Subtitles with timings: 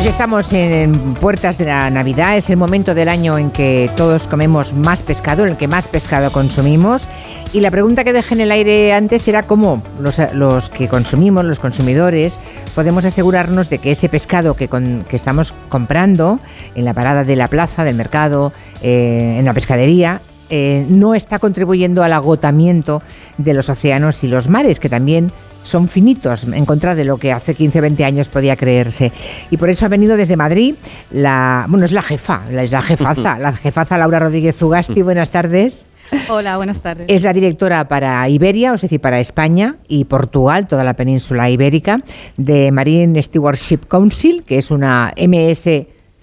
[0.00, 4.22] Pues estamos en puertas de la Navidad, es el momento del año en que todos
[4.22, 7.06] comemos más pescado, en el que más pescado consumimos.
[7.52, 11.58] Y la pregunta que dejé en el aire antes era cómo los, que consumimos, los
[11.58, 12.38] consumidores,
[12.74, 14.70] podemos asegurarnos de que ese pescado que,
[15.10, 16.40] estamos comprando
[16.74, 21.38] en la parada de la plaza, del mercado, eh, en la pescadería, eh, no está
[21.38, 23.02] contribuyendo al agotamiento
[23.36, 25.30] de los océanos y los mares, que también
[25.62, 29.12] son finitos en contra de lo que hace 15 o 20 años podía creerse.
[29.50, 30.74] Y por eso ha venido desde Madrid
[31.10, 35.02] la, bueno, es la jefa, es la jefaza, la jefaza Laura Rodríguez Zugasti.
[35.10, 35.86] Buenas tardes.
[36.28, 37.06] Hola, buenas tardes.
[37.08, 42.02] Es la directora para Iberia, es decir, para España y Portugal, toda la península ibérica,
[42.36, 45.68] de Marine Stewardship Council, que es una MS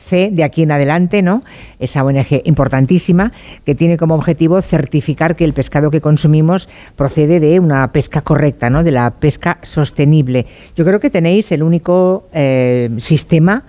[0.10, 1.44] de aquí en adelante, ¿no?
[1.80, 3.32] Esa ONG importantísima
[3.66, 8.70] que tiene como objetivo certificar que el pescado que consumimos procede de una pesca correcta,
[8.70, 8.84] ¿no?
[8.84, 10.46] De la pesca sostenible.
[10.76, 13.64] Yo creo que tenéis el único eh, sistema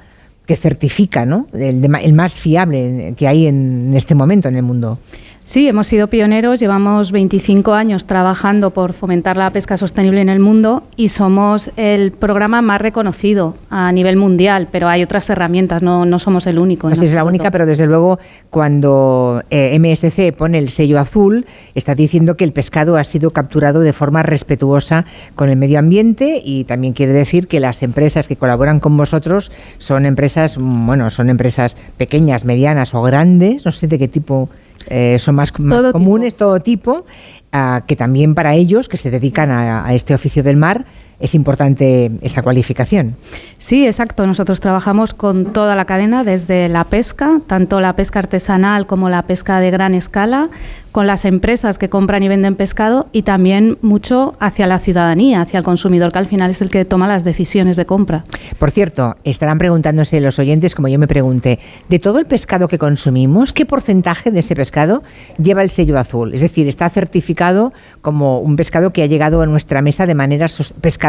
[0.47, 1.47] que certifica, ¿no?
[1.53, 4.99] el más fiable que hay en este momento en el mundo.
[5.49, 10.41] Sí, hemos sido pioneros, llevamos 25 años trabajando por fomentar la pesca sostenible en el
[10.41, 16.05] mundo y somos el programa más reconocido a nivel mundial, pero hay otras herramientas, no,
[16.05, 16.91] no somos el único.
[16.91, 18.19] es la única, pero desde luego
[18.51, 23.81] cuando eh, MSC pone el sello azul, está diciendo que el pescado ha sido capturado
[23.81, 28.37] de forma respetuosa con el medio ambiente y también quiere decir que las empresas que
[28.37, 33.99] colaboran con vosotros son empresas, bueno, son empresas pequeñas, medianas o grandes, no sé de
[33.99, 34.51] qué tipo
[34.89, 37.05] eh, son más, comunes, todo tipo,
[37.53, 40.87] ah, que también para ellos, que se dedican a, este oficio del mar,
[41.21, 43.17] es importante esa cualificación.
[43.59, 44.27] Sí, exacto.
[44.27, 49.23] Nosotros trabajamos con toda la cadena, desde la pesca, tanto la pesca artesanal como la
[49.23, 50.49] pesca de gran escala,
[50.93, 55.59] con las empresas que compran y venden pescado y también mucho hacia la ciudadanía, hacia
[55.59, 58.25] el consumidor, que al final es el que toma las decisiones de compra.
[58.59, 62.79] Por cierto, estarán preguntándose los oyentes, como yo me pregunté, de todo el pescado que
[62.79, 65.03] consumimos, ¿qué porcentaje de ese pescado
[65.41, 66.35] lleva el sello azul?
[66.35, 70.49] Es decir, está certificado como un pescado que ha llegado a nuestra mesa de manera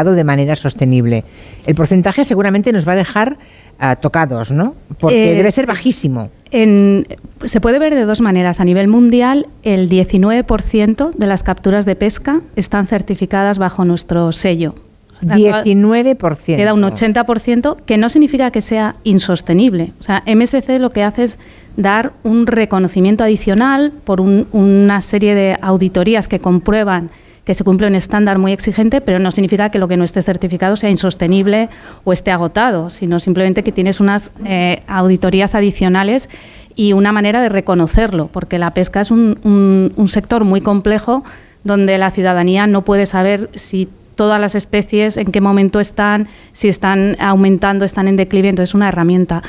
[0.00, 1.24] pescado de manera sostenible.
[1.66, 3.36] El porcentaje seguramente nos va a dejar
[3.78, 4.74] ah, tocados, ¿no?
[4.98, 8.58] Porque eh, debe ser bajísimo se puede ver de dos maneras.
[8.58, 14.74] A nivel mundial, el 19% de las capturas de pesca están certificadas bajo nuestro sello.
[15.22, 16.56] 19%.
[16.56, 19.92] Queda un 80%, que no significa que sea insostenible.
[20.00, 21.38] O sea, MSC lo que hace es
[21.76, 27.10] dar un reconocimiento adicional por una serie de auditorías que comprueban
[27.50, 30.22] que se cumple un estándar muy exigente, pero no significa que lo que no esté
[30.22, 31.68] certificado sea insostenible
[32.04, 36.28] o esté agotado, sino simplemente que tienes unas eh, auditorías adicionales
[36.76, 41.24] y una manera de reconocerlo, porque la pesca es un, un sector muy complejo
[41.64, 46.68] donde la ciudadanía no puede saber si todas las especies, en qué momento están, si
[46.68, 49.42] están aumentando, están en declive, entonces es una herramienta.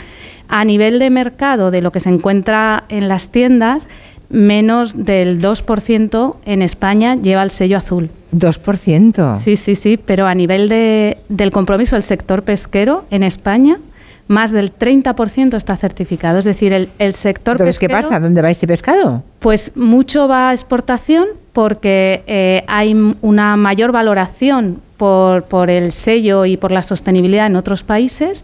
[0.48, 3.88] A nivel de mercado, de lo que se encuentra en las tiendas,
[4.32, 8.10] menos del 2% en España lleva el sello azul.
[8.36, 9.42] ¿2%?
[9.42, 13.78] Sí, sí, sí, pero a nivel de, del compromiso del sector pesquero en España,
[14.28, 16.40] más del 30% está certificado.
[16.40, 18.20] Es decir, el, el sector Entonces, ¿qué pasa?
[18.20, 19.24] ¿Dónde va ese pescado?
[19.40, 26.46] Pues mucho va a exportación porque eh, hay una mayor valoración por, por el sello
[26.46, 28.44] y por la sostenibilidad en otros países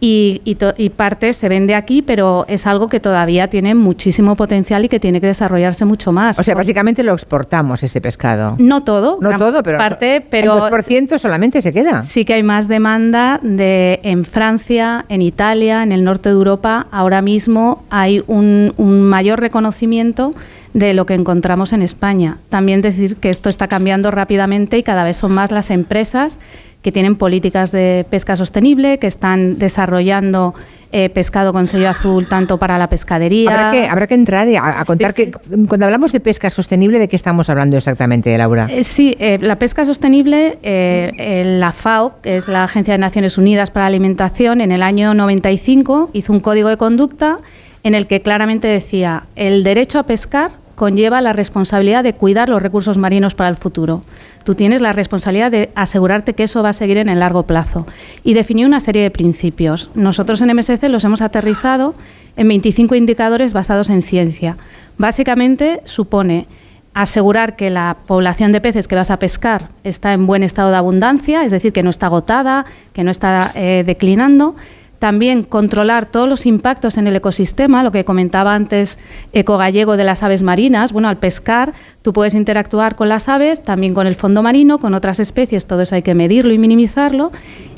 [0.00, 4.88] y, y, parte se vende aquí, pero es algo que todavía tiene muchísimo potencial y
[4.88, 6.38] que tiene que desarrollarse mucho más.
[6.38, 8.54] O sea, básicamente lo exportamos ese pescado.
[8.58, 12.02] No todo, no todo, pero parte, pero el 2% solamente se queda.
[12.02, 16.86] Sí que hay más demanda de en Francia, en Italia, en el norte de Europa.
[16.92, 20.32] Ahora mismo hay un, un mayor reconocimiento
[20.74, 22.38] de lo que encontramos en España.
[22.48, 26.38] También decir que esto está cambiando rápidamente y cada vez son más las empresas
[26.82, 30.54] que tienen políticas de pesca sostenible, que están desarrollando
[30.92, 33.50] eh, pescado con sello azul tanto para la pescadería.
[33.50, 37.16] Habrá que, habrá que entrar a, contar que cuando hablamos de pesca sostenible, ¿de qué
[37.16, 38.68] estamos hablando exactamente, Laura?
[38.70, 43.70] Eh, sí, eh, la pesca sostenible, la FAO, que es la Agencia de Naciones Unidas
[43.70, 47.38] para la Alimentación, en el año 95 hizo un código de conducta
[47.82, 52.62] en el que claramente decía el derecho a pescar conlleva la responsabilidad de cuidar los
[52.62, 54.02] recursos marinos para el futuro.
[54.44, 57.84] Tú tienes la responsabilidad de asegurarte que eso va a seguir en el largo plazo.
[58.22, 59.90] Y definió una serie de principios.
[59.94, 61.94] Nosotros en MSC los hemos aterrizado
[62.36, 64.56] en 25 indicadores basados en ciencia.
[64.96, 66.46] Básicamente supone
[66.94, 70.76] asegurar que la población de peces que vas a pescar está en buen estado de
[70.76, 74.56] abundancia, es decir, que no está agotada, que no está eh, declinando,
[74.98, 78.98] también controlar todos los impactos en el ecosistema, lo que comentaba antes
[79.32, 80.92] Eco Gallego de las aves marinas.
[80.92, 81.72] Bueno, al pescar
[82.02, 85.82] tú puedes interactuar con las aves, también con el fondo marino, con otras especies, todo
[85.82, 87.30] eso hay que medirlo y minimizarlo.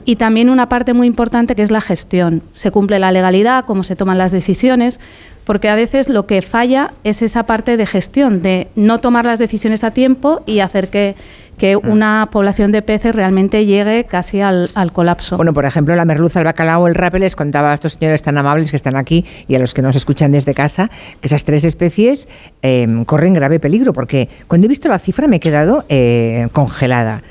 [0.07, 2.43] y también una parte muy importante que es la gestión.
[2.55, 4.99] Se cumple la legalidad, cómo se toman las decisiones,
[5.45, 9.39] porque a veces lo que falla es esa parte de gestión, de no tomar las
[9.39, 11.17] decisiones a tiempo y hacer que,
[11.61, 11.89] que mm.
[11.89, 15.37] una población de peces realmente llegue casi al, colapso.
[15.37, 18.39] Bueno, por ejemplo, la merluza, el bacalao, el rape, les contaba a estos señores tan
[18.39, 20.91] amables que están aquí y a los que nos escuchan desde casa,
[21.21, 22.29] que esas tres especies
[22.63, 27.23] em, corren grave peligro, porque cuando he visto la cifra me he quedado eh, congelada.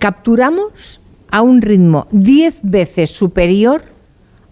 [0.00, 3.82] Capturamos a un ritmo 10 veces superior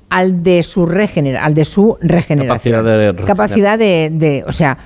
[0.08, 2.84] al de su regener al de su regeneración.
[2.84, 4.78] Capacidad de, Capacidad de, o sea,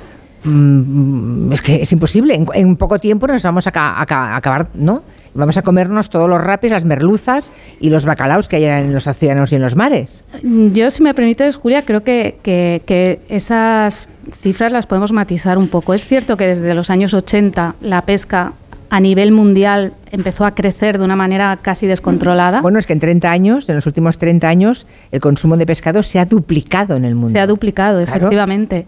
[0.44, 2.38] mm, es que es imposible.
[2.54, 5.02] En, poco tiempo nos vamos a, acabar, ¿no?
[5.34, 9.06] Vamos a comernos todos los rapes, las merluzas y los bacalaos que hay en los
[9.06, 10.24] océanos y en los mares.
[10.42, 15.94] Yo, si me permites, Julia, creo que, que esas cifras las podemos matizar un poco.
[15.94, 18.54] Es cierto que desde los años 80 la pesca
[18.90, 22.60] a nivel mundial empezó a crecer de una manera casi descontrolada.
[22.60, 26.02] Bueno, es que en 30 años, en los últimos 30 años, el consumo de pescado
[26.02, 27.32] se ha duplicado en el mundo.
[27.32, 28.86] Se ha duplicado, efectivamente.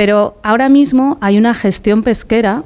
[0.00, 2.64] Pero ahora mismo hay una gestión pesquera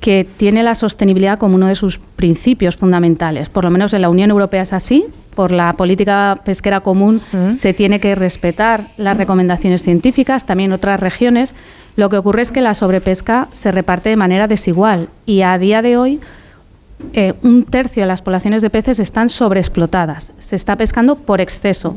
[0.00, 3.48] que tiene la sostenibilidad como uno de sus principios fundamentales.
[3.48, 5.06] Por lo menos en la Unión Europea es así.
[5.34, 7.54] Por la política pesquera común mm.
[7.54, 11.54] se tiene que respetar las recomendaciones científicas, también en otras regiones.
[11.96, 15.80] Lo que ocurre es que la sobrepesca se reparte de manera desigual y a día
[15.80, 16.20] de hoy
[17.14, 20.32] eh, un tercio de las poblaciones de peces están sobreexplotadas.
[20.38, 21.96] Se está pescando por exceso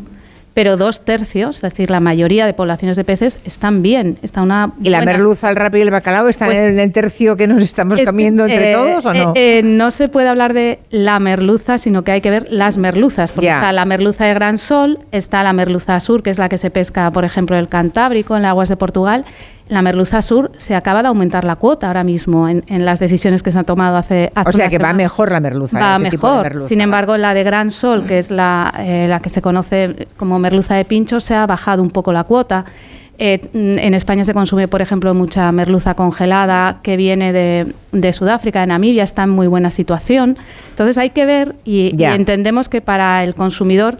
[0.57, 4.18] pero dos tercios, es decir, la mayoría de poblaciones de peces están bien.
[4.24, 7.38] Está una ¿Y la merluza, el rápido y el bacalao están pues en el tercio
[7.38, 9.33] que nos estamos comiendo entre eh, todos o no?
[9.36, 13.33] Eh, no se puede hablar de la merluza, sino que hay que ver las merluzas,
[13.33, 16.57] porque está la merluza de Gran Sol, está la merluza sur, que es la que
[16.57, 19.25] se pesca, por ejemplo, en el Cantábrico, en las aguas de Portugal,
[19.69, 23.52] la merluza sur se acaba de aumentar la cuota ahora mismo en, las decisiones que
[23.52, 25.80] se han tomado hace, hace O sea que va mejor la merluza.
[25.80, 26.62] Va mejor.
[26.62, 30.40] Sin embargo, la de Gran Sol, que es la, eh, la que se conoce como
[30.40, 32.66] merluza de pincho, se ha bajado un poco la cuota.
[33.19, 38.62] Eh, en España se consume, por ejemplo, mucha merluza congelada que viene de, de, Sudáfrica,
[38.62, 40.38] de Namibia, está en muy buena situación.
[40.70, 43.98] Entonces hay que ver y entendemos que para el consumidor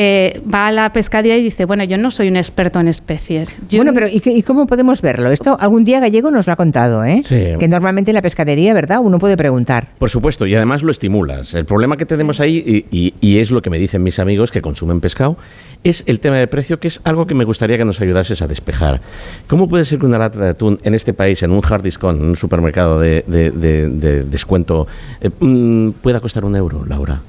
[0.00, 3.60] eh, va a la pescadería y dice, bueno, yo no soy un experto en especies.
[3.72, 5.32] bueno, pero ¿y, cómo podemos verlo?
[5.32, 7.24] Esto algún día Gallego nos lo ha contado, ¿eh?
[7.28, 9.00] Que normalmente en la pescadería, ¿verdad?
[9.02, 9.88] Uno puede preguntar.
[9.98, 11.52] Por supuesto, y además lo estimulas.
[11.54, 15.00] El problema que tenemos ahí, y, es lo que me dicen mis amigos que consumen
[15.00, 15.36] pescado,
[15.82, 18.46] es el tema del precio, que es algo que me gustaría que nos ayudases a
[18.46, 19.00] despejar.
[19.48, 22.20] ¿Cómo puede ser que una lata de atún en este país, en un hard discount,
[22.20, 23.24] en un supermercado de,
[24.30, 24.86] descuento,
[25.20, 27.20] eh, mm, pueda costar un euro, Laura?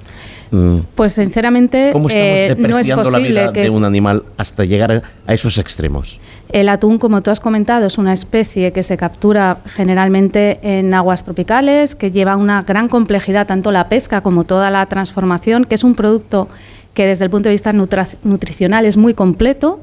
[0.51, 0.79] Mm.
[0.95, 6.19] Pues sinceramente eh, no es posible que de un animal hasta llegar a esos extremos.
[6.51, 11.23] El atún, como tú has comentado, es una especie que se captura generalmente en aguas
[11.23, 15.83] tropicales, que lleva una gran complejidad tanto la pesca como toda la transformación, que es
[15.83, 16.49] un producto
[16.95, 19.81] que desde el punto de vista nutricional es muy completo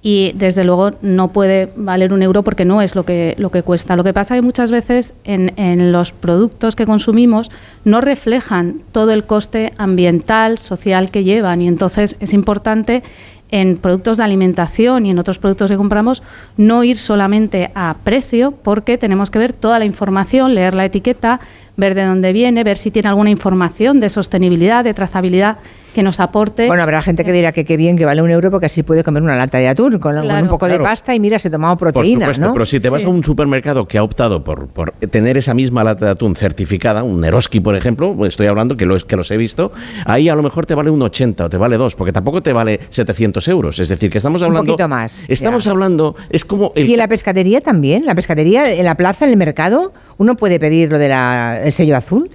[0.00, 3.62] y desde luego no puede valer un euro porque no es lo que, lo que
[3.62, 3.96] cuesta.
[3.96, 7.50] Lo que pasa es que muchas veces en, en los productos que consumimos
[7.84, 13.02] no reflejan todo el coste ambiental, social que llevan y entonces es importante
[13.50, 16.22] en productos de alimentación y en otros productos que compramos
[16.56, 21.40] no ir solamente a precio porque tenemos que ver toda la información, leer la etiqueta,
[21.76, 25.58] ver de dónde viene, ver si tiene alguna información de sostenibilidad, de trazabilidad
[25.94, 26.66] que nos aporte.
[26.66, 29.04] Bueno, habrá gente que dirá que qué bien que vale un euro porque así puede
[29.04, 32.38] comer una lata de atún con, un poco de pasta y mira, se tomado proteínas,
[32.38, 35.84] Pero si te vas a un supermercado que ha optado por, por, tener esa misma
[35.84, 39.36] lata de atún certificada, un Neroski, por ejemplo, estoy hablando que, lo, que los he
[39.36, 39.72] visto,
[40.04, 42.52] ahí a lo mejor te vale un 80 o te vale 2, porque tampoco te
[42.52, 43.78] vale 700 euros.
[43.78, 44.72] Es decir, que estamos hablando...
[44.72, 45.18] Un poquito más.
[45.28, 46.72] Estamos hablando, es como...
[46.74, 50.58] Y en la pescadería también, la pescadería, en la plaza, en el mercado, uno puede
[50.58, 52.30] pedir lo del sello azul.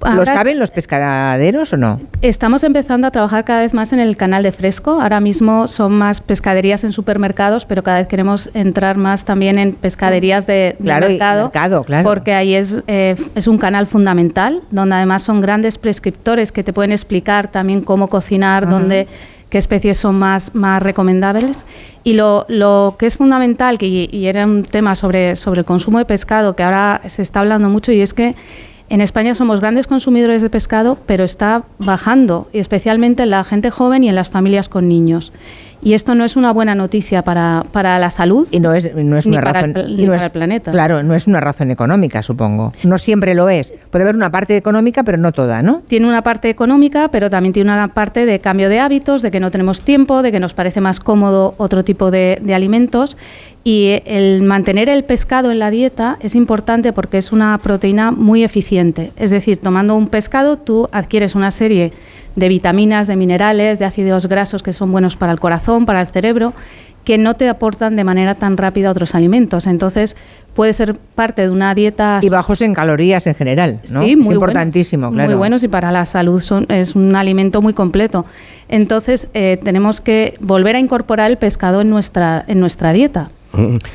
[0.00, 2.00] ¿Lo saben los pescaderos o no?
[2.22, 5.00] Estamos empezando a trabajar cada vez más en el canal de fresco.
[5.00, 9.72] Ahora mismo son más pescaderías en supermercados, pero cada vez queremos entrar más también en
[9.72, 11.50] pescaderías de, mercado,
[12.04, 16.72] porque ahí es, eh, es un canal fundamental, donde además son grandes prescriptores que te
[16.72, 19.08] pueden explicar también cómo cocinar, dónde
[19.48, 21.64] qué especies son más, más recomendables.
[22.04, 25.98] Y lo, lo que es fundamental, que, y era un tema sobre, sobre el consumo
[25.98, 28.34] de pescado, que ahora se está hablando mucho, y es que
[28.88, 33.70] en España somos grandes consumidores de pescado, pero está bajando, y especialmente en la gente
[33.70, 35.32] joven y en las familias con niños.
[35.80, 39.16] Y esto no es una buena noticia para, para la salud y no es, no
[39.16, 40.72] es una razón, el, y no es, el planeta.
[40.72, 42.72] Claro, no es una razón económica, supongo.
[42.82, 43.72] No siempre lo es.
[43.90, 45.82] Puede haber una parte económica, pero no toda, ¿no?
[45.86, 49.38] Tiene una parte económica, pero también tiene una parte de cambio de hábitos, de que
[49.38, 53.16] no tenemos tiempo, de que nos parece más cómodo otro tipo de, de alimentos.
[53.64, 58.44] Y el mantener el pescado en la dieta es importante porque es una proteína muy
[58.44, 59.12] eficiente.
[59.16, 61.92] Es decir, tomando un pescado tú adquieres una serie
[62.36, 66.06] de vitaminas, de minerales, de ácidos grasos que son buenos para el corazón, para el
[66.06, 66.54] cerebro,
[67.04, 69.66] que no te aportan de manera tan rápida otros alimentos.
[69.66, 70.14] Entonces,
[70.54, 72.20] puede ser parte de una dieta...
[72.22, 74.02] Y bajos en calorías en general, ¿no?
[74.02, 75.30] Sí, muy importantísimo, claro.
[75.30, 78.26] Muy buenos y para la salud son, es un alimento muy completo.
[78.68, 83.30] Entonces, eh, tenemos que volver a incorporar el pescado en nuestra, en nuestra dieta.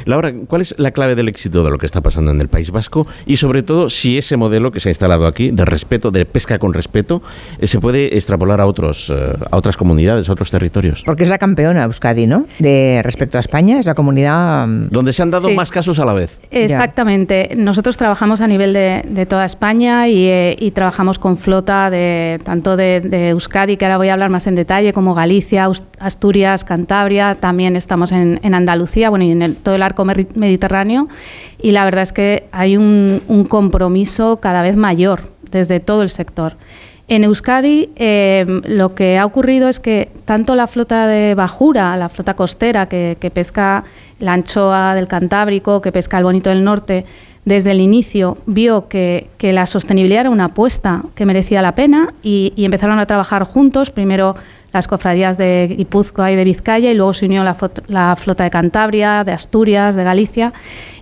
[0.05, 2.71] Laura, ¿cuál es la clave del éxito de lo que está pasando en el País
[2.71, 3.07] Vasco?
[3.25, 6.59] Y sobre todo, si ese modelo que se ha instalado aquí, de respeto, de pesca
[6.59, 7.21] con respeto,
[7.59, 11.03] eh, se puede extrapolar a, otros, eh, a otras comunidades, a otros territorios.
[11.05, 12.45] Porque es la campeona Euskadi, ¿no?
[12.59, 14.67] De respecto a España, es la comunidad...
[14.67, 16.39] Mm, Donde se han dado más casos a la vez.
[16.51, 17.51] Exactamente.
[17.55, 23.01] Nosotros trabajamos a nivel de, toda España eh, y, trabajamos con flota de tanto de,
[23.01, 25.69] de, Euskadi, que ahora voy a hablar más en detalle, como Galicia,
[25.99, 31.07] Asturias, Cantabria, también estamos en, en Andalucía, bueno, y en todo el arco mediterráneo
[31.61, 36.55] y la verdad es que hay un, compromiso cada vez mayor desde todo el sector.
[37.07, 42.09] En Euskadi em, lo que ha ocurrido es que tanto la flota de bajura, la
[42.09, 43.83] flota costera que, pesca
[44.19, 47.05] la anchoa del Cantábrico, que pesca el bonito del norte,
[47.45, 52.53] desde el inicio vio que, la sostenibilidad era una apuesta que merecía la pena y
[52.57, 54.35] empezaron a trabajar juntos, primero
[54.73, 59.23] las cofradías de Guipúzcoa y de Vizcaya y luego se unió la, flota de Cantabria,
[59.23, 60.51] de Asturias, de Galicia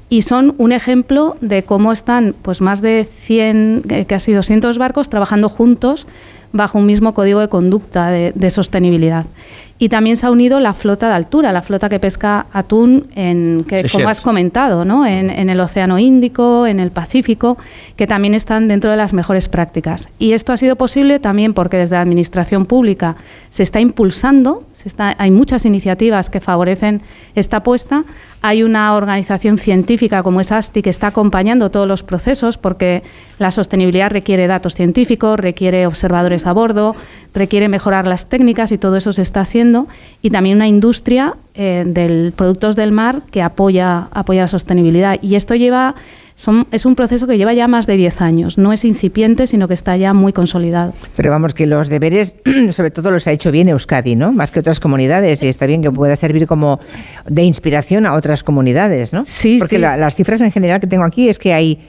[0.10, 5.48] y son un ejemplo de cómo están pues más de 100, casi 200 barcos trabajando
[5.48, 6.06] juntos
[6.52, 9.26] bajo un mismo código de conducta de, sostenibilidad.
[9.82, 13.66] Y también se ha unido la flota de altura, la flota que pesca atún, en,
[13.68, 15.08] que, como has comentado, ¿no?
[15.08, 17.58] En, en, el Océano Índico, en el Pacífico,
[17.96, 20.08] que también están dentro de las mejores prácticas.
[20.20, 23.16] Y esto ha sido posible también porque desde la Administración Pública
[23.50, 24.68] se está impulsando
[25.18, 27.02] hay muchas iniciativas que favorecen
[27.36, 28.04] esta apuesta.
[28.42, 33.04] Hay una organización científica como es ASTI que está acompañando todos los procesos porque
[33.38, 36.96] la sostenibilidad requiere datos científicos, requiere observadores a bordo,
[37.34, 39.71] requiere mejorar las técnicas y todo eso se está haciendo.
[40.22, 45.18] Y también una industria eh, de productos del mar que apoya, apoya la sostenibilidad.
[45.22, 45.96] Y esto lleva
[46.72, 49.74] es un proceso que lleva ya más de 10 años, no es incipiente, sino que
[49.74, 50.94] está ya muy consolidado.
[51.16, 52.36] Pero vamos, que los deberes,
[52.72, 54.32] sobre todo los ha hecho bien Euskadi, ¿no?
[54.32, 56.80] Más que otras comunidades, y está bien que pueda servir como
[57.28, 59.24] de inspiración a otras comunidades, ¿no?
[59.28, 61.80] Sí, Porque las cifras en general que tengo aquí es que hay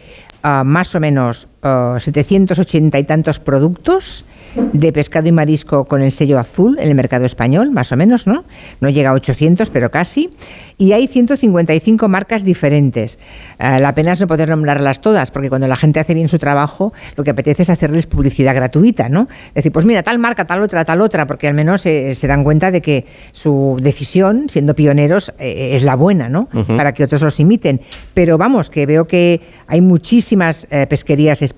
[0.42, 4.25] ah, más o menos 780 y tantos productos
[4.73, 8.26] de pescado y marisco con el sello azul en el mercado español, más o menos,
[8.26, 8.45] ¿no?
[8.81, 10.31] No llega a 800, pero casi.
[10.76, 13.19] Y hay 155 marcas diferentes.
[13.61, 16.38] Eh, la pena es no poder nombrarlas todas, porque cuando la gente hace bien su
[16.38, 19.28] trabajo, lo que apetece es hacerles publicidad gratuita, ¿no?
[19.54, 22.42] Decir, pues mira, tal marca, tal otra, tal otra, porque al menos eh, se dan
[22.42, 26.49] cuenta de que su decisión, siendo pioneros, eh, es la buena, ¿no?
[26.66, 27.81] Para que otros los imiten.
[28.14, 31.51] Pero vamos, que veo que hay muchísimas pesquerías españolas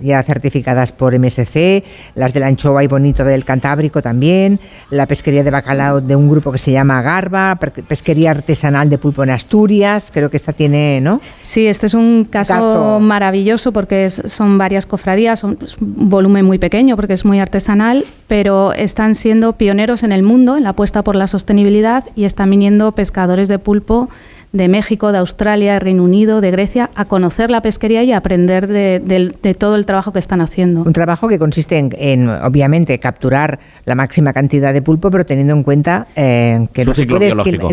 [0.00, 4.58] ya certificadas por MSC, las de la anchoa y bonito del Cantábrico también,
[4.90, 9.22] la pesquería de bacalao de un grupo que se llama Garba, pesquería artesanal de pulpo
[9.22, 11.20] en Asturias, creo que esta tiene, ¿no?
[11.40, 16.58] Sí, este es un caso, maravilloso porque son varias cofradías, son, es un volumen muy
[16.58, 21.02] pequeño porque es muy artesanal, pero están siendo pioneros en el mundo en la apuesta
[21.02, 24.08] por la sostenibilidad y están viniendo pescadores de pulpo
[24.52, 28.16] de México, de Australia, de Reino Unido, de Grecia, a conocer la pesquería y a
[28.16, 30.82] aprender de, todo el trabajo que están haciendo.
[30.82, 35.62] Un trabajo que consiste en, obviamente, capturar la máxima cantidad de pulpo, pero teniendo en
[35.62, 36.94] cuenta eh, que, el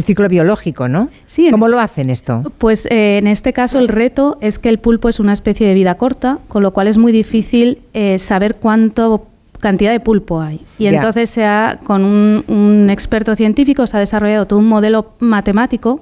[0.04, 1.10] ciclo biológico, ¿no?
[1.26, 2.44] Sí, ¿Cómo lo hacen esto?
[2.58, 5.74] Pues eh, en este caso el reto es que el pulpo es una especie de
[5.74, 9.26] vida corta, con lo cual es muy difícil eh, saber cuánto
[9.60, 10.62] cantidad de pulpo hay.
[10.78, 15.14] Y entonces se ha, con un, un experto científico se ha desarrollado todo un modelo
[15.20, 16.02] matemático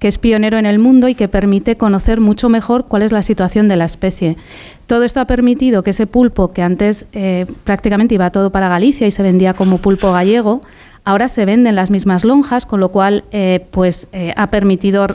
[0.00, 3.22] que es pionero en el mundo y que permite conocer mucho mejor cuál es la
[3.22, 4.36] situación de la especie.
[4.86, 9.06] Todo esto ha permitido que ese pulpo, que antes eh, prácticamente iba todo para Galicia
[9.06, 10.62] y se vendía como pulpo gallego,
[11.04, 15.06] Ahora se venden las mismas lonjas, con lo cual eh, pues eh, ha permitido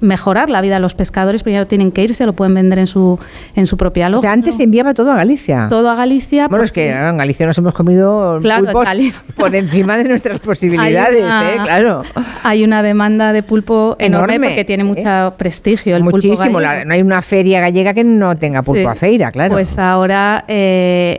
[0.00, 2.80] mejorar la vida de los pescadores, pero ya no tienen que irse, lo pueden vender
[2.80, 3.20] en su
[3.54, 4.18] en su propia lonja.
[4.18, 5.68] O sea, antes se enviaba todo a Galicia.
[5.70, 6.48] Todo a Galicia.
[6.48, 8.88] Bueno, es que en Galicia nos hemos comido pulpos
[9.36, 11.58] por encima de nuestras posibilidades, ¿eh?
[11.62, 12.02] claro.
[12.42, 16.60] Hay una demanda de pulpo enorme, porque tiene mucho prestigio el Muchísimo.
[16.60, 19.54] no hay una feria gallega que no tenga pulpo a feira, claro.
[19.54, 20.44] Pues ahora,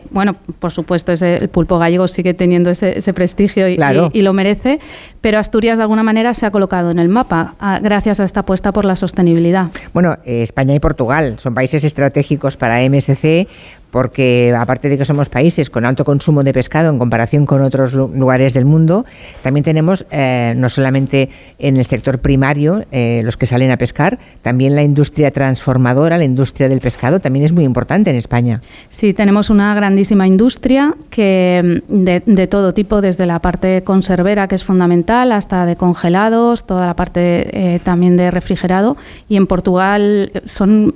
[0.09, 3.77] bueno, por supuesto, el pulpo gallego sigue teniendo ese, ese prestigio y,
[4.13, 4.79] y, lo merece,
[5.21, 8.71] pero Asturias de alguna manera se ha colocado en el mapa gracias a esta apuesta
[8.71, 9.67] por la sostenibilidad.
[9.93, 13.47] Bueno, eh, España y Portugal son países estratégicos para MSC
[13.93, 17.93] porque aparte de que somos países con alto consumo de pescado en comparación con otros
[17.93, 19.05] lugares del mundo,
[19.43, 24.17] también tenemos eh, no solamente en el sector primario eh, los que salen a pescar,
[24.41, 28.63] también la industria transformadora, la industria del pescado, también es muy importante en España.
[28.89, 34.55] Sí, tenemos una grandísima industria que mm, de, todo tipo, desde la parte conservera, que
[34.55, 38.97] es fundamental, hasta de congelados, toda la parte eh, también de refrigerado.
[39.29, 40.95] Y en Portugal son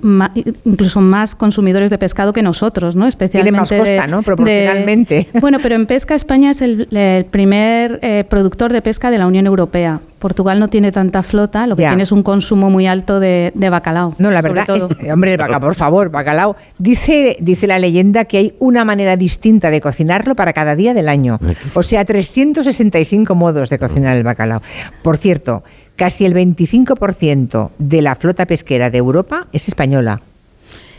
[0.65, 2.86] incluso más consumidores de pescado que nosotros.
[2.95, 3.07] ¿No?
[3.07, 4.21] Especialmente Tiene más costa, ¿no?
[4.23, 5.27] Proporcionalmente.
[5.41, 6.87] bueno, pero en pesca España es el,
[7.31, 9.99] primer eh, productor de pesca de la Unión Europea.
[10.19, 14.15] Portugal no tiene tanta flota, lo que tiene es un consumo muy alto de, bacalao.
[14.17, 16.55] No, la verdad es, hombre, por favor, bacalao.
[16.79, 21.07] Dice, dice la leyenda que hay una manera distinta de cocinarlo para cada día del
[21.07, 21.39] año.
[21.75, 24.61] O sea, 365 modos de cocinar el bacalao.
[25.03, 25.63] Por cierto,
[25.95, 30.21] casi el 25% de la flota pesquera de Europa es española.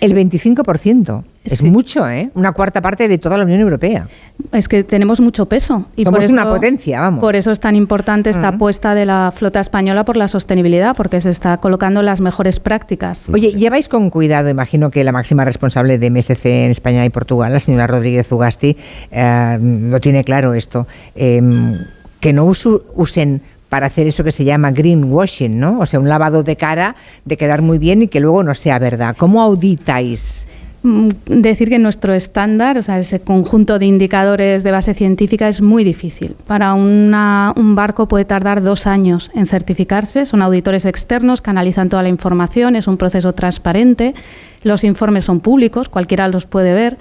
[0.01, 1.25] El 25%.
[1.53, 2.31] Es mucho, ¿eh?
[2.35, 4.09] Una cuarta parte de toda la Unión Europea.
[4.53, 5.87] Es que tenemos mucho peso.
[5.97, 7.21] Y Somos por una potencia, vamos.
[7.21, 11.21] Por eso es tan importante esta apuesta de la flota española por la sostenibilidad, porque
[11.21, 13.29] se está colocando las mejores prácticas.
[13.29, 17.53] Oye, lleváis con cuidado, imagino que la máxima responsable de MSC en España y Portugal,
[17.53, 18.77] la señora Rodríguez Ugasti,
[19.11, 21.75] eh, lo tiene claro esto, em,
[22.21, 25.81] que no usen para hacer eso que se llama greenwashing, ¿no?
[25.81, 28.79] O sea, un lavado de cara de quedar muy bien y que luego no sea
[28.79, 29.15] verdad.
[29.17, 30.47] ¿Cómo auditáis?
[30.83, 35.61] Mm, decir que nuestro estándar, o sea, ese conjunto de indicadores de base científica es
[35.61, 36.37] muy difícil.
[36.47, 40.25] Para un barco puede tardar dos años en certificarse.
[40.25, 44.15] Son auditores externos que analizan toda la información, es un proceso transparente.
[44.63, 46.97] Los informes son públicos, cualquiera los puede ver.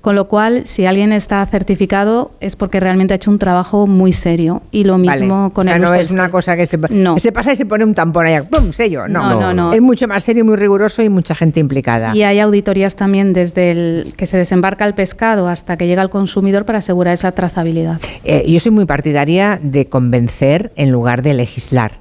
[0.00, 4.12] Con lo cual, si alguien está certificado es porque realmente ha hecho un trabajo muy
[4.12, 4.62] serio.
[4.70, 7.56] Y lo mismo con o sea, el no es una cosa que se, pasa y
[7.56, 8.72] se pone un tampón ahí, ¡pum!
[8.72, 9.08] sello.
[9.08, 9.40] No.
[9.40, 12.16] No, no, Es mucho más serio, muy riguroso y mucha gente implicada.
[12.16, 16.10] Y hay auditorías también desde el que se desembarca el pescado hasta que llega al
[16.10, 18.00] consumidor para asegurar esa trazabilidad.
[18.24, 21.92] Eh, yo soy muy partidaria de convencer en lugar de legislar.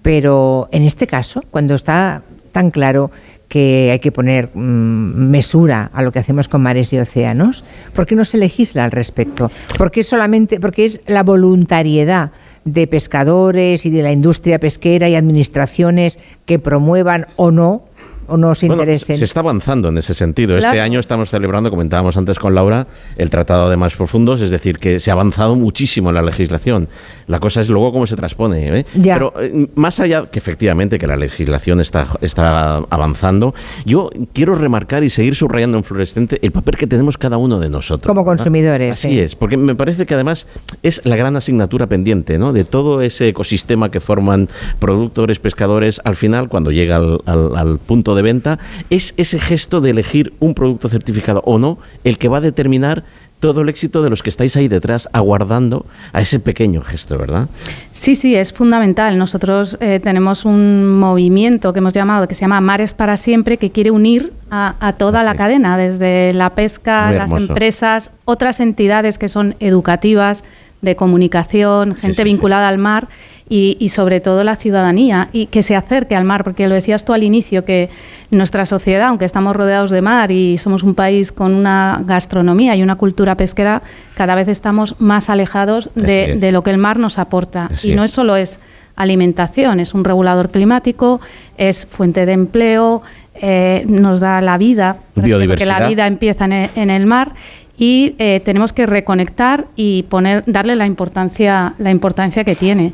[0.00, 3.10] Pero en este caso, cuando está tan claro
[3.52, 7.64] que hay que poner mm, mesura a lo que hacemos con mares y océanos?
[7.94, 9.50] ¿Por qué no se legisla al respecto?
[9.76, 12.30] ¿Por qué solamente, porque es la voluntariedad
[12.64, 17.82] de pescadores y de la industria pesquera y administraciones que promuevan o no
[18.28, 19.16] o no se interesen.
[19.16, 20.56] Se está avanzando en ese sentido.
[20.56, 24.78] Este año estamos celebrando, comentábamos antes con Laura, el Tratado de Más Profundos, es decir,
[24.78, 26.88] que se ha avanzado muchísimo en la legislación.
[27.26, 28.80] La cosa es luego cómo se transpone.
[28.80, 28.86] ¿eh?
[29.02, 33.54] Pero eh, más allá que efectivamente que la legislación está, está avanzando,
[33.84, 37.68] yo quiero remarcar y seguir subrayando en fluorescente el papel que tenemos cada uno de
[37.68, 38.08] nosotros.
[38.08, 38.92] Como consumidores.
[38.92, 40.46] Así es, porque me parece que además
[40.82, 42.52] es la gran asignatura pendiente ¿no?
[42.52, 48.11] de todo ese ecosistema que forman productores, pescadores, al final, cuando llega al, al punto
[48.14, 48.58] de venta,
[48.90, 53.04] es ese gesto de elegir un producto certificado o no el que va a determinar
[53.42, 57.48] todo el éxito de los que estáis ahí detrás aguardando a ese pequeño gesto, ¿verdad?
[57.92, 59.18] Sí, sí, es fundamental.
[59.18, 63.70] Nosotros eh, tenemos un movimiento que hemos llamado, que se llama Mares para Siempre, que
[63.70, 69.56] quiere unir a, toda la cadena, desde la pesca, las empresas, otras entidades que son
[69.58, 70.44] educativas,
[70.82, 73.08] de comunicación, gente vinculada al mar
[73.48, 77.12] y, sobre todo la ciudadanía y que se acerque al mar, porque lo decías tú
[77.12, 77.90] al inicio, que
[78.30, 82.82] nuestra sociedad, aunque estamos rodeados de mar y somos un país con una gastronomía y
[82.82, 83.82] una cultura pesquera,
[84.14, 87.68] cada vez estamos más alejados de, lo que el mar nos aporta.
[87.82, 88.10] y no es.
[88.10, 88.58] solo es
[88.96, 91.20] alimentación, es un regulador climático,
[91.56, 93.02] es fuente de empleo,
[93.34, 97.32] eh, nos da la vida, porque la vida empieza en el mar
[97.76, 102.92] y eh, tenemos que reconectar y poner, darle la importancia, la importancia que tiene.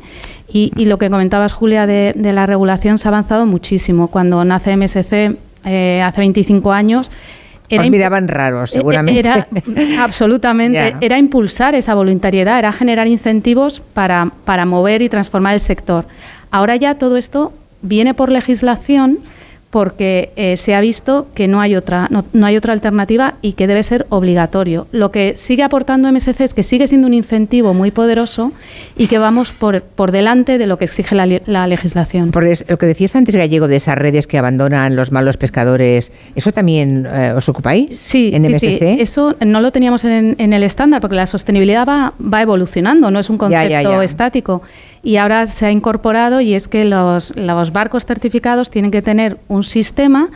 [0.51, 4.07] Y, lo que comentabas, Julia, de, la regulación se ha avanzado muchísimo.
[4.07, 7.11] Cuando nace MSC eh, hace 25 años,
[7.69, 9.19] era Os miraban raros, e-, seguramente.
[9.19, 9.47] Era,
[9.99, 10.95] absolutamente.
[11.01, 16.05] Era impulsar esa voluntariedad, era generar incentivos para, para mover y transformar el sector.
[16.49, 19.19] Ahora ya todo esto viene por legislación
[19.69, 23.67] porque eh, se ha visto que no hay otra no, hay otra alternativa y que
[23.67, 24.87] debe ser obligatorio.
[24.91, 28.51] Lo que sigue aportando MSC es que sigue siendo un incentivo muy poderoso
[28.97, 32.31] y que vamos por, por delante de lo que exige la, legislación.
[32.31, 36.51] Por lo que decías antes, Gallego, de esas redes que abandonan los malos pescadores, ¿eso
[36.51, 38.79] también eh, os ocupáis sí, en MSC?
[38.79, 43.19] Sí, eso no lo teníamos en, el estándar porque la sostenibilidad va, va evolucionando, no
[43.19, 44.61] es un concepto estático
[45.03, 49.39] y ahora se ha incorporado y es que los, los barcos certificados tienen que tener
[49.47, 50.29] un sistema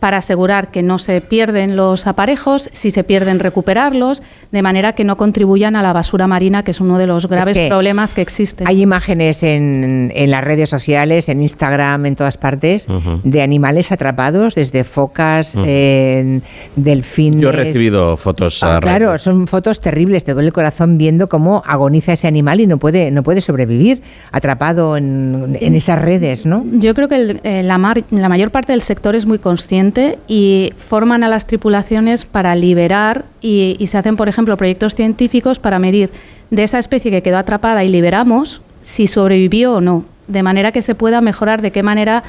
[0.00, 5.04] para asegurar que no se pierden los aparejos, si se pierden recuperarlos, de manera que
[5.04, 8.66] no contribuyan a la basura marina, que es uno de los graves problemas que existen.
[8.66, 12.86] Hay imágenes en, en, las redes sociales, en Instagram, en todas partes,
[13.22, 17.40] de animales atrapados, desde focas, delfines.
[17.40, 18.62] Yo he recibido fotos.
[18.62, 22.66] Ah, claro, son fotos terribles, te duele el corazón viendo cómo agoniza ese animal y
[22.66, 26.64] no puede, no puede sobrevivir atrapado en, en esas redes, ¿no?
[26.72, 27.78] Yo creo que eh, la,
[28.10, 29.89] la mayor parte del sector es muy consciente
[30.28, 35.58] y forman a las tripulaciones para liberar y, y se hacen, por ejemplo, proyectos científicos
[35.58, 36.10] para medir
[36.50, 40.82] de esa especie que quedó atrapada y liberamos si sobrevivió o no, de manera que
[40.82, 42.24] se pueda mejorar de qué manera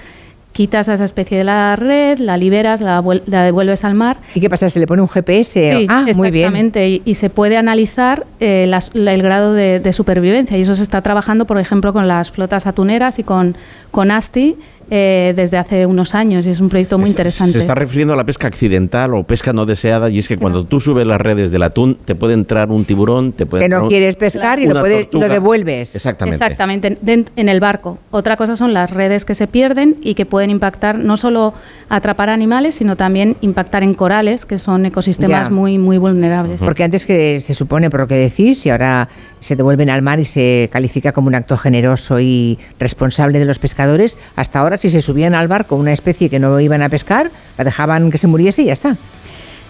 [0.54, 4.18] quitas a esa especie de la red, la liberas, la, devuelves al mar.
[4.36, 4.70] ¿Y qué pasa?
[4.70, 5.78] ¿Se le pone un GPS?
[5.78, 6.72] Sí, ah, muy bien.
[6.76, 10.58] Y, y, se puede analizar eh, el grado de, supervivencia.
[10.58, 13.56] Y eso se está trabajando, por ejemplo, con las flotas atuneras y con,
[13.92, 14.58] con ASTI
[14.94, 17.54] eh, desde hace unos años y es un proyecto muy interesante.
[17.54, 20.66] Se está refiriendo a la pesca accidental o pesca no deseada y es que cuando
[20.66, 23.88] tú subes las redes del atún te puede entrar un tiburón, te puede que no
[23.88, 25.96] quieres pescar y lo, lo, devuelves.
[25.96, 26.44] Exactamente.
[26.44, 28.00] Exactamente, en el barco.
[28.12, 31.54] Otra cosa son las redes que se pierden y que pueden impactar no solo
[31.88, 36.60] atrapar animales, sino también impactar en corales, que son ecosistemas muy muy vulnerables.
[36.60, 39.08] Porque antes que se supone por lo que decís y ahora
[39.42, 43.60] se devuelven al mar y se califica como un acto generoso y responsable de los
[43.60, 47.32] pescadores, hasta ahora si se subían al barco una especie que no iban a pescar,
[47.58, 48.96] la dejaban que se muriese y ya está.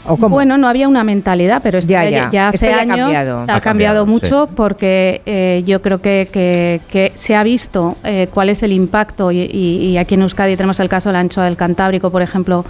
[0.04, 3.14] Bueno, no había una mentalidad, pero ya, ya, hace años
[3.48, 8.72] ha cambiado, mucho porque eh, yo creo que, se ha visto eh, cuál es el
[8.72, 12.66] impacto y, aquí en Euskadi tenemos el caso de la anchoa del Cantábrico, por ejemplo,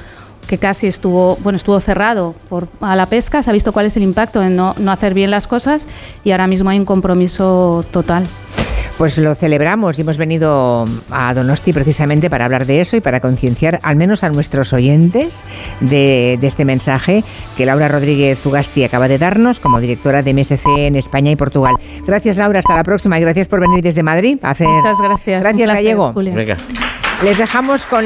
[0.47, 3.95] que casi estuvo, bueno, estuvo cerrado por, a la pesca, se ha visto cuál es
[3.97, 5.87] el impacto en no, no hacer bien las cosas
[6.23, 8.27] y ahora mismo hay un compromiso total.
[9.01, 13.19] Pues lo celebramos y hemos venido a Donosti precisamente para hablar de eso y para
[13.19, 15.43] concienciar al menos a nuestros oyentes
[15.79, 17.23] de, este mensaje
[17.57, 21.73] que Laura Rodríguez Ugasti acaba de darnos como directora de MSC en España y Portugal.
[22.05, 24.37] Gracias Laura, hasta la próxima y gracias por venir desde Madrid.
[24.39, 25.41] Muchas gracias.
[25.41, 26.13] Gracias Gallego.
[27.23, 27.99] Les dejamos con